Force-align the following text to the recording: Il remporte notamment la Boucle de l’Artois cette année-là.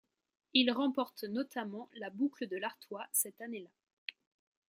Il 0.55 0.71
remporte 0.71 1.25
notamment 1.25 1.87
la 1.93 2.09
Boucle 2.09 2.47
de 2.47 2.57
l’Artois 2.57 3.05
cette 3.11 3.39
année-là. 3.39 3.69